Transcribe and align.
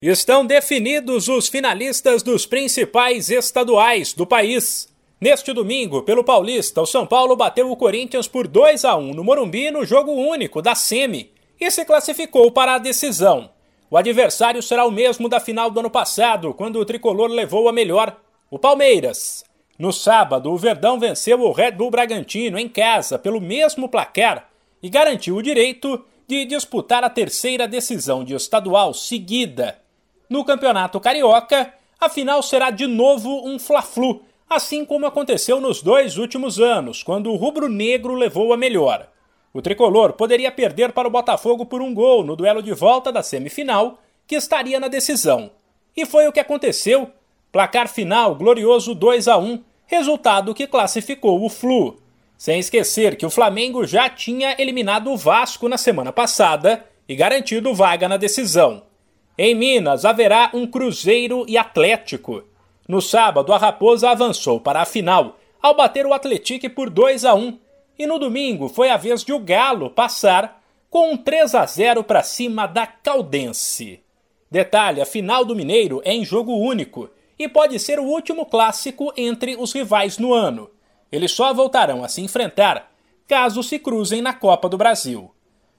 Estão 0.00 0.46
definidos 0.46 1.26
os 1.26 1.48
finalistas 1.48 2.22
dos 2.22 2.46
principais 2.46 3.30
estaduais 3.30 4.12
do 4.12 4.24
país. 4.24 4.88
Neste 5.20 5.52
domingo, 5.52 6.02
pelo 6.02 6.22
Paulista, 6.22 6.80
o 6.80 6.86
São 6.86 7.04
Paulo 7.04 7.34
bateu 7.34 7.68
o 7.68 7.76
Corinthians 7.76 8.28
por 8.28 8.46
2 8.46 8.84
a 8.84 8.94
1 8.94 9.12
no 9.12 9.24
Morumbi 9.24 9.72
no 9.72 9.84
jogo 9.84 10.12
único 10.12 10.62
da 10.62 10.76
Semi 10.76 11.32
e 11.60 11.68
se 11.68 11.84
classificou 11.84 12.52
para 12.52 12.76
a 12.76 12.78
decisão. 12.78 13.50
O 13.90 13.96
adversário 13.96 14.62
será 14.62 14.86
o 14.86 14.92
mesmo 14.92 15.28
da 15.28 15.40
final 15.40 15.68
do 15.68 15.80
ano 15.80 15.90
passado, 15.90 16.54
quando 16.54 16.78
o 16.78 16.84
tricolor 16.84 17.28
levou 17.28 17.68
a 17.68 17.72
melhor, 17.72 18.20
o 18.48 18.56
Palmeiras. 18.56 19.44
No 19.76 19.92
sábado, 19.92 20.52
o 20.52 20.56
Verdão 20.56 21.00
venceu 21.00 21.40
o 21.40 21.50
Red 21.50 21.72
Bull 21.72 21.90
Bragantino 21.90 22.56
em 22.56 22.68
casa 22.68 23.18
pelo 23.18 23.40
mesmo 23.40 23.88
placar 23.88 24.48
e 24.80 24.88
garantiu 24.88 25.34
o 25.34 25.42
direito 25.42 26.04
de 26.28 26.44
disputar 26.44 27.02
a 27.02 27.10
terceira 27.10 27.66
decisão 27.66 28.22
de 28.22 28.34
estadual 28.34 28.94
seguida 28.94 29.87
no 30.28 30.44
Campeonato 30.44 31.00
Carioca, 31.00 31.72
a 32.00 32.08
final 32.08 32.42
será 32.42 32.70
de 32.70 32.86
novo 32.86 33.46
um 33.46 33.58
Fla-Flu, 33.58 34.22
assim 34.48 34.84
como 34.84 35.06
aconteceu 35.06 35.60
nos 35.60 35.82
dois 35.82 36.16
últimos 36.16 36.60
anos, 36.60 37.02
quando 37.02 37.30
o 37.30 37.36
rubro-negro 37.36 38.14
levou 38.14 38.52
a 38.52 38.56
melhor. 38.56 39.08
O 39.52 39.62
tricolor 39.62 40.12
poderia 40.12 40.52
perder 40.52 40.92
para 40.92 41.08
o 41.08 41.10
Botafogo 41.10 41.66
por 41.66 41.82
um 41.82 41.92
gol 41.92 42.22
no 42.22 42.36
duelo 42.36 42.62
de 42.62 42.72
volta 42.72 43.10
da 43.10 43.22
semifinal, 43.22 43.98
que 44.26 44.36
estaria 44.36 44.78
na 44.78 44.88
decisão. 44.88 45.50
E 45.96 46.06
foi 46.06 46.28
o 46.28 46.32
que 46.32 46.40
aconteceu. 46.40 47.10
Placar 47.50 47.88
final 47.88 48.34
glorioso 48.34 48.94
2 48.94 49.26
a 49.26 49.38
1, 49.38 49.62
resultado 49.86 50.54
que 50.54 50.66
classificou 50.66 51.42
o 51.42 51.48
Flu. 51.48 51.96
Sem 52.36 52.60
esquecer 52.60 53.16
que 53.16 53.26
o 53.26 53.30
Flamengo 53.30 53.84
já 53.84 54.08
tinha 54.08 54.54
eliminado 54.58 55.10
o 55.10 55.16
Vasco 55.16 55.68
na 55.68 55.78
semana 55.78 56.12
passada 56.12 56.84
e 57.08 57.16
garantido 57.16 57.74
vaga 57.74 58.08
na 58.08 58.16
decisão. 58.16 58.82
Em 59.40 59.54
Minas 59.54 60.04
haverá 60.04 60.50
um 60.52 60.66
Cruzeiro 60.66 61.44
e 61.46 61.56
Atlético. 61.56 62.42
No 62.88 63.00
sábado, 63.00 63.52
a 63.52 63.56
Raposa 63.56 64.10
avançou 64.10 64.58
para 64.58 64.82
a 64.82 64.84
final 64.84 65.38
ao 65.62 65.76
bater 65.76 66.04
o 66.04 66.12
Atlético 66.12 66.68
por 66.70 66.90
2 66.90 67.24
a 67.24 67.34
1 67.36 67.56
e 67.96 68.04
no 68.04 68.18
domingo 68.18 68.68
foi 68.68 68.90
a 68.90 68.96
vez 68.96 69.22
de 69.22 69.32
o 69.32 69.38
Galo 69.38 69.90
passar 69.90 70.60
com 70.90 71.12
um 71.12 71.16
3 71.16 71.54
a 71.54 71.64
0 71.64 72.02
para 72.02 72.24
cima 72.24 72.66
da 72.66 72.84
Caldense. 72.84 74.00
Detalhe: 74.50 75.00
a 75.00 75.06
final 75.06 75.44
do 75.44 75.54
Mineiro 75.54 76.02
é 76.04 76.12
em 76.12 76.24
jogo 76.24 76.56
único 76.56 77.08
e 77.38 77.48
pode 77.48 77.78
ser 77.78 78.00
o 78.00 78.06
último 78.06 78.44
clássico 78.44 79.12
entre 79.16 79.54
os 79.54 79.72
rivais 79.72 80.18
no 80.18 80.34
ano. 80.34 80.68
Eles 81.12 81.30
só 81.30 81.54
voltarão 81.54 82.02
a 82.02 82.08
se 82.08 82.20
enfrentar 82.20 82.90
caso 83.28 83.62
se 83.62 83.78
cruzem 83.78 84.20
na 84.20 84.32
Copa 84.32 84.68
do 84.68 84.76
Brasil. 84.76 85.30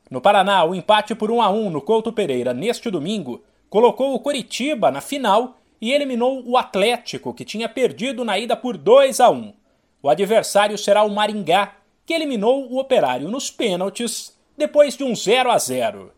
No 0.10 0.20
Paraná, 0.20 0.64
o 0.64 0.74
empate 0.74 1.14
por 1.14 1.30
1 1.30 1.42
a 1.42 1.50
1 1.50 1.70
no 1.70 1.82
Couto 1.82 2.12
Pereira 2.12 2.54
neste 2.54 2.90
domingo 2.90 3.44
colocou 3.70 4.16
o 4.16 4.20
Coritiba 4.20 4.90
na 4.90 5.02
final 5.02 5.58
e 5.80 5.94
eliminou 5.94 6.44
o 6.46 6.58
Atlético, 6.58 7.34
que 7.34 7.46
tinha 7.46 7.70
perdido 7.70 8.26
na 8.26 8.38
ida 8.40 8.56
por 8.56 8.76
2 8.76 9.20
a 9.20 9.30
1. 9.30 9.54
O 10.02 10.10
adversário 10.10 10.78
será 10.78 11.04
o 11.04 11.10
Maringá, 11.10 11.76
que 12.06 12.14
eliminou 12.14 12.66
o 12.72 12.80
Operário 12.80 13.30
nos 13.30 13.52
pênaltis 13.52 14.36
depois 14.58 14.98
de 14.98 15.04
um 15.04 15.16
0 15.16 15.52
a 15.52 15.58
0. 15.58 16.12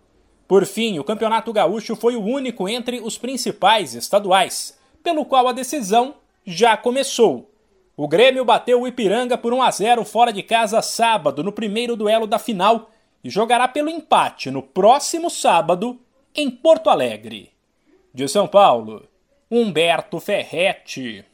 Por 0.48 0.66
fim, 0.66 0.98
o 0.98 1.04
Campeonato 1.04 1.52
Gaúcho 1.52 1.96
foi 1.96 2.16
o 2.16 2.24
único 2.24 2.68
entre 2.68 3.00
os 3.02 3.18
principais 3.18 3.94
estaduais, 3.94 4.78
pelo 5.04 5.26
qual 5.26 5.48
a 5.48 5.54
decisão 5.54 6.16
já 6.46 6.78
começou. 6.78 7.50
O 7.96 8.08
Grêmio 8.08 8.46
bateu 8.46 8.82
o 8.82 8.88
Ipiranga 8.88 9.38
por 9.38 9.54
1 9.54 9.62
a 9.62 9.72
0 9.72 10.06
fora 10.06 10.32
de 10.32 10.42
casa 10.42 10.82
sábado 10.82 11.44
no 11.44 11.52
primeiro 11.52 11.96
duelo 11.96 12.26
da 12.26 12.40
final 12.40 12.91
e 13.24 13.30
jogará 13.30 13.68
pelo 13.68 13.90
empate 13.90 14.50
no 14.50 14.62
próximo 14.62 15.30
sábado 15.30 16.00
em 16.36 16.50
Porto 16.50 16.90
Alegre. 16.90 17.52
De 18.14 18.28
São 18.28 18.48
Paulo, 18.48 19.08
Humberto 19.50 20.20
Ferretti. 20.20 21.26